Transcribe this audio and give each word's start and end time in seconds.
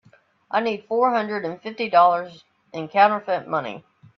I 0.49 0.61
need 0.61 0.85
four 0.85 1.11
hundred 1.13 1.45
and 1.45 1.61
fifty 1.61 1.87
dollars 1.87 2.43
in 2.73 2.87
counterfeit 2.87 3.47
money. 3.47 3.85